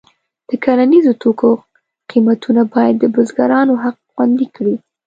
د 0.49 0.51
کرنیزو 0.63 1.11
توکو 1.21 1.49
قیمتونه 2.11 2.61
باید 2.73 2.95
د 2.99 3.05
بزګرانو 3.15 3.73
حق 3.83 3.97
خوندي 4.11 4.47
کړي. 4.55 4.75